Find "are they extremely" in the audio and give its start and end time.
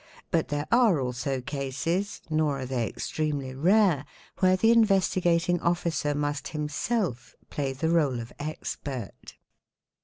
2.61-3.53